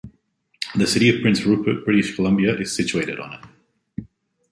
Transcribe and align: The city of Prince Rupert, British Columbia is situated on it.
The 0.73 0.87
city 0.87 1.09
of 1.15 1.21
Prince 1.21 1.43
Rupert, 1.43 1.85
British 1.85 2.15
Columbia 2.15 2.55
is 2.57 2.75
situated 2.75 3.19
on 3.19 3.35
it. 3.97 4.05